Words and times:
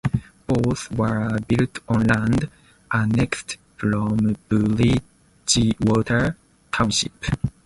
Both 0.47 0.91
were 0.91 1.37
built 1.47 1.77
on 1.87 2.05
land 2.07 2.49
annexed 2.91 3.57
from 3.77 4.35
Bridgewater 4.49 6.37
Township. 6.71 7.23